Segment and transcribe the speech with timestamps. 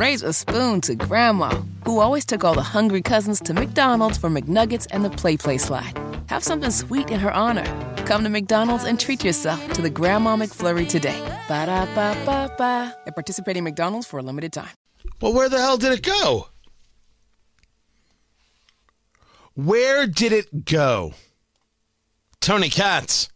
[0.00, 1.50] raise a spoon to Grandma,
[1.84, 5.92] who always took all the hungry cousins to McDonald's for McNuggets and the PlayPlace slide.
[6.30, 7.66] Have something sweet in her honor.
[8.06, 11.20] Come to McDonald's and treat yourself to the Grandma McFlurry today.
[11.48, 12.96] Ba da ba ba ba.
[13.06, 14.74] At participating McDonald's for a limited time.
[15.20, 16.48] Well, where the hell did it go?
[19.54, 21.12] Where did it go?
[22.40, 23.28] Tony Katz.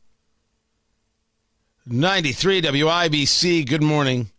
[1.87, 3.69] 93 WIBC.
[3.69, 4.31] Good morning.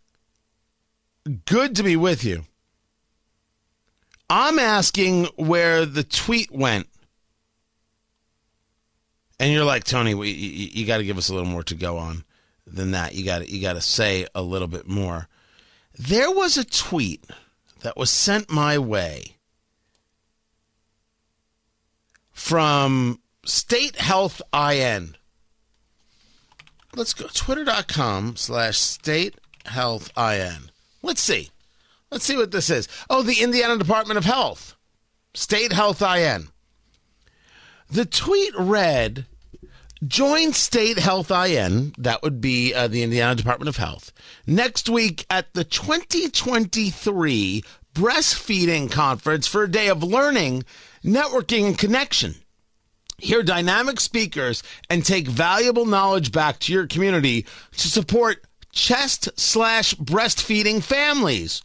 [1.44, 2.44] Good to be with you.
[4.28, 6.88] I'm asking where the tweet went.
[9.38, 11.74] And you're like, Tony, we, you, you got to give us a little more to
[11.74, 12.24] go on
[12.66, 13.14] than that.
[13.14, 15.28] You got you got to say a little bit more.
[15.98, 17.24] There was a tweet
[17.82, 19.36] that was sent my way
[22.32, 25.16] from State Health IN.
[26.94, 29.34] Let's go twitter.com slash state
[29.66, 30.70] health IN.
[31.06, 31.50] Let's see.
[32.10, 32.88] Let's see what this is.
[33.08, 34.74] Oh, the Indiana Department of Health.
[35.34, 36.48] State Health IN.
[37.88, 39.26] The tweet read
[40.04, 44.12] Join State Health IN, that would be uh, the Indiana Department of Health,
[44.48, 47.62] next week at the 2023
[47.94, 50.64] Breastfeeding Conference for a day of learning,
[51.04, 52.34] networking, and connection.
[53.18, 58.42] Hear dynamic speakers and take valuable knowledge back to your community to support
[58.76, 61.62] chest slash breastfeeding families.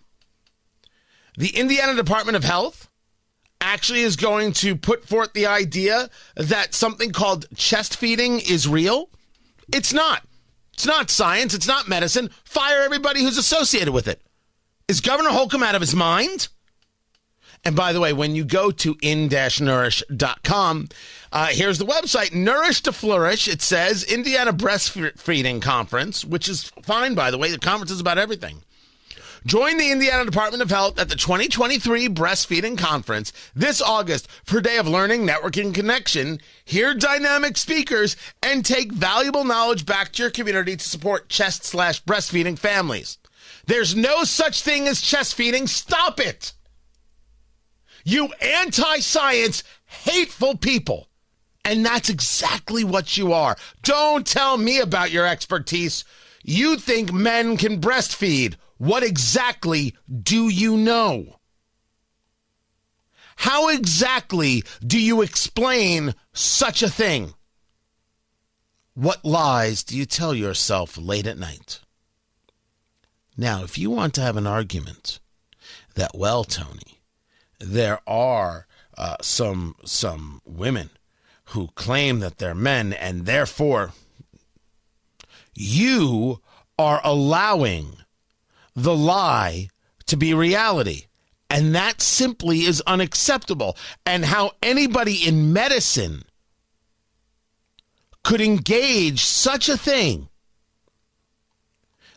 [1.36, 2.88] The Indiana Department of Health
[3.60, 9.08] actually is going to put forth the idea that something called chest feeding is real.
[9.72, 10.22] It's not.
[10.74, 11.54] It's not science.
[11.54, 12.30] It's not medicine.
[12.44, 14.20] Fire everybody who's associated with it.
[14.86, 16.48] Is Governor Holcomb out of his mind?
[17.64, 20.88] And by the way, when you go to in-nourish.com,
[21.32, 23.48] uh, here's the website, Nourish to Flourish.
[23.48, 27.50] It says Indiana Breastfeeding Conference, which is fine, by the way.
[27.50, 28.62] The conference is about everything.
[29.46, 34.62] Join the Indiana Department of Health at the 2023 Breastfeeding Conference this August for a
[34.62, 40.30] day of learning, networking, connection, hear dynamic speakers, and take valuable knowledge back to your
[40.30, 43.16] community to support chest slash breastfeeding families.
[43.66, 45.66] There's no such thing as chest feeding.
[45.66, 46.52] Stop it.
[48.04, 51.08] You anti science, hateful people.
[51.64, 53.56] And that's exactly what you are.
[53.82, 56.04] Don't tell me about your expertise.
[56.42, 58.56] You think men can breastfeed.
[58.76, 61.38] What exactly do you know?
[63.36, 67.32] How exactly do you explain such a thing?
[68.92, 71.80] What lies do you tell yourself late at night?
[73.36, 75.20] Now, if you want to have an argument
[75.94, 77.00] that, well, Tony,
[77.58, 80.90] there are uh, some some women
[81.46, 83.92] who claim that they're men, and therefore
[85.54, 86.40] you
[86.78, 87.96] are allowing
[88.74, 89.68] the lie
[90.06, 91.06] to be reality.
[91.50, 93.76] And that simply is unacceptable.
[94.04, 96.24] And how anybody in medicine
[98.24, 100.28] could engage such a thing.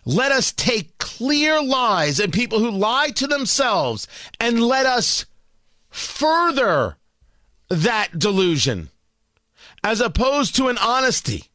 [0.08, 4.08] Let us take clear lies and people who lie to themselves
[4.40, 5.26] and let us
[5.90, 6.96] further
[7.68, 8.88] that delusion
[9.84, 11.52] as opposed to an honesty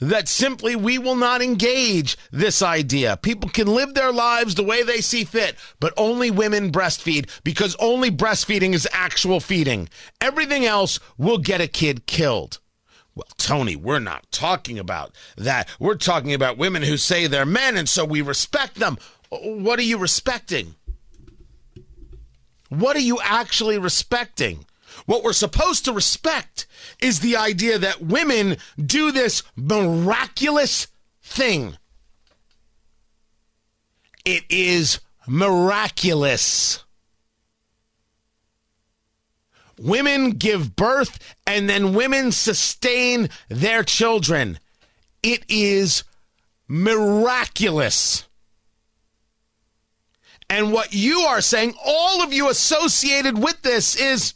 [0.00, 3.16] that simply we will not engage this idea.
[3.16, 7.74] People can live their lives the way they see fit, but only women breastfeed because
[7.76, 9.88] only breastfeeding is actual feeding.
[10.20, 12.58] Everything else will get a kid killed.
[13.14, 15.68] Well, Tony, we're not talking about that.
[15.78, 18.98] We're talking about women who say they're men and so we respect them.
[19.30, 20.74] What are you respecting?
[22.68, 24.66] What are you actually respecting?
[25.06, 26.66] What we're supposed to respect
[27.00, 30.88] is the idea that women do this miraculous
[31.22, 31.76] thing.
[34.24, 36.84] It is miraculous.
[39.78, 44.58] Women give birth and then women sustain their children.
[45.22, 46.04] It is
[46.68, 48.24] miraculous.
[50.50, 54.34] And what you are saying, all of you associated with this, is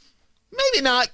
[0.51, 1.11] maybe not.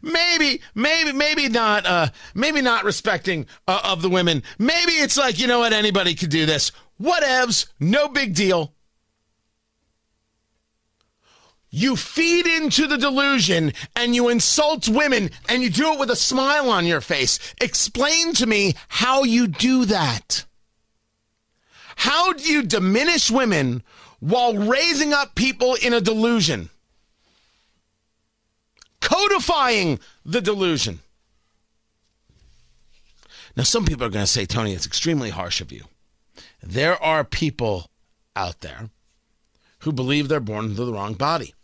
[0.00, 1.86] Maybe, maybe, maybe not.
[1.86, 4.42] Uh, maybe not respecting uh, of the women.
[4.58, 6.70] Maybe it's like you know what, anybody could do this.
[7.00, 8.74] Whatevs, no big deal.
[11.70, 16.16] You feed into the delusion and you insult women and you do it with a
[16.16, 17.38] smile on your face.
[17.60, 20.44] Explain to me how you do that.
[21.96, 23.82] How do you diminish women
[24.20, 26.70] while raising up people in a delusion?
[29.00, 31.00] Codifying the delusion.
[33.56, 35.84] Now, some people are going to say, Tony, it's extremely harsh of you.
[36.62, 37.90] There are people
[38.36, 38.90] out there
[39.80, 41.54] who believe they're born into the wrong body.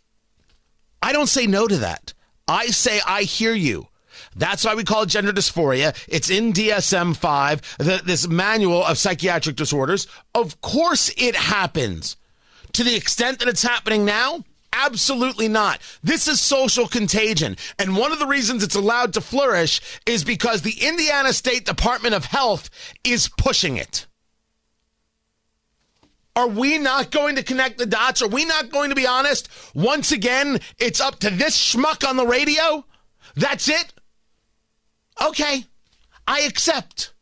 [1.05, 2.15] I don't say no to that.
[2.47, 3.89] I say, I hear you.
[4.35, 5.95] That's why we call it gender dysphoria.
[6.07, 10.07] It's in DSM 5, this manual of psychiatric disorders.
[10.33, 12.17] Of course, it happens.
[12.73, 14.43] To the extent that it's happening now,
[14.77, 15.79] Absolutely not.
[16.03, 17.55] This is social contagion.
[17.79, 22.13] And one of the reasons it's allowed to flourish is because the Indiana State Department
[22.13, 22.69] of Health
[23.05, 24.05] is pushing it.
[26.35, 28.21] Are we not going to connect the dots?
[28.21, 29.47] Are we not going to be honest?
[29.73, 32.85] Once again, it's up to this schmuck on the radio?
[33.35, 33.93] That's it?
[35.21, 35.65] Okay,
[36.27, 37.13] I accept.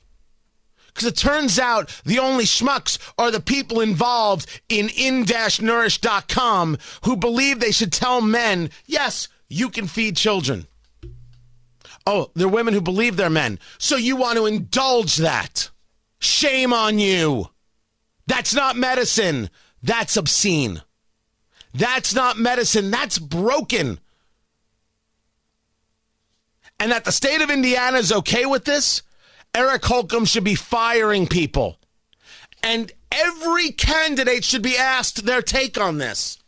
[0.88, 7.59] Because it turns out the only schmucks are the people involved in in-nourish.com who believe
[7.59, 10.68] they should tell men, yes, you can feed children.
[12.06, 13.59] Oh, they're women who believe they're men.
[13.77, 15.69] So you want to indulge that.
[16.19, 17.50] Shame on you.
[18.27, 19.49] That's not medicine.
[19.81, 20.81] That's obscene.
[21.73, 22.91] That's not medicine.
[22.91, 23.99] That's broken.
[26.79, 29.01] And that the state of Indiana is okay with this,
[29.55, 31.77] Eric Holcomb should be firing people.
[32.61, 36.39] And every candidate should be asked their take on this.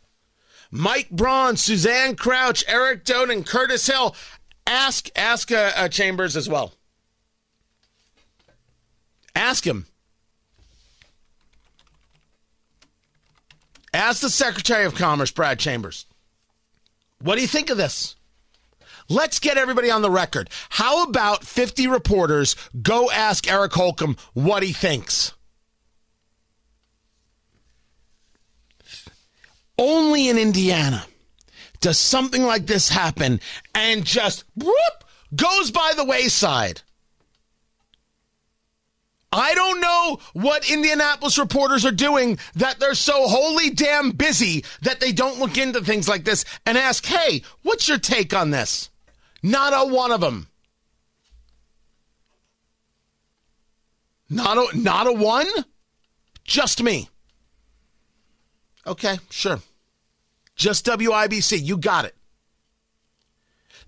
[0.70, 4.14] Mike Braun, Suzanne Crouch, Eric Doden Curtis Hill.
[4.66, 6.72] Ask ask uh, uh, Chambers as well.
[9.34, 9.86] Ask him.
[13.96, 16.04] Ask the Secretary of Commerce, Brad Chambers.
[17.22, 18.14] What do you think of this?
[19.08, 20.50] Let's get everybody on the record.
[20.68, 25.32] How about 50 reporters go ask Eric Holcomb what he thinks?
[29.78, 31.06] Only in Indiana
[31.80, 33.40] does something like this happen
[33.74, 35.04] and just whoop,
[35.34, 36.82] goes by the wayside.
[39.32, 45.00] I don't know what Indianapolis reporters are doing that they're so holy damn busy that
[45.00, 48.88] they don't look into things like this and ask, hey, what's your take on this?
[49.42, 50.48] Not a one of them.
[54.28, 55.46] Not a, not a one?
[56.44, 57.08] Just me.
[58.86, 59.60] Okay, sure.
[60.54, 61.62] Just WIBC.
[61.62, 62.14] You got it.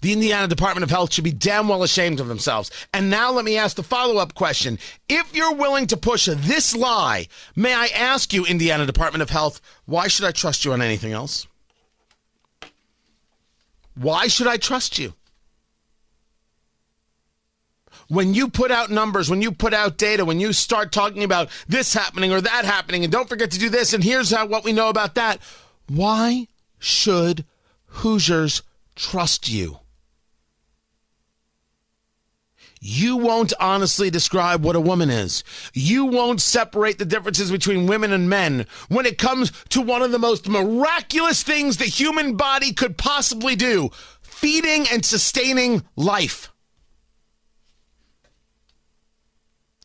[0.01, 2.71] The Indiana Department of Health should be damn well ashamed of themselves.
[2.93, 4.79] And now let me ask the follow up question.
[5.09, 7.27] If you're willing to push this lie,
[7.57, 11.13] may I ask you, Indiana Department of Health, why should I trust you on anything
[11.13, 11.47] else?
[13.95, 15.15] Why should I trust you?
[18.09, 21.49] when you put out numbers, when you put out data, when you start talking about
[21.69, 24.65] this happening or that happening, and don't forget to do this, and here's how, what
[24.65, 25.39] we know about that,
[25.89, 26.49] why
[26.79, 27.45] should
[27.87, 28.63] Hoosiers
[28.99, 29.79] trust you?
[32.81, 35.43] You won't honestly describe what a woman is.
[35.73, 40.13] You won't separate the differences between women and men when it comes to one of
[40.13, 43.91] the most miraculous things the human body could possibly do
[44.23, 46.53] feeding and sustaining life.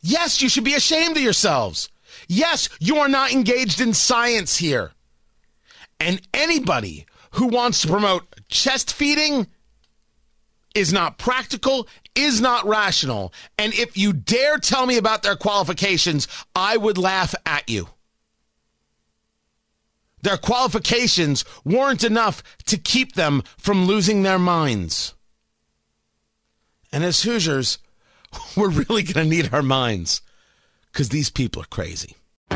[0.00, 1.88] Yes, you should be ashamed of yourselves.
[2.28, 4.92] Yes, you are not engaged in science here.
[5.98, 9.48] And anybody who wants to promote chest feeding
[10.74, 13.32] is not practical, is not rational.
[13.58, 17.88] And if you dare tell me about their qualifications, I would laugh at you.
[20.22, 25.14] Their qualifications weren't enough to keep them from losing their minds.
[26.90, 27.78] And as Hoosiers,
[28.56, 30.22] we're really going to need our minds
[30.90, 32.16] because these people are crazy.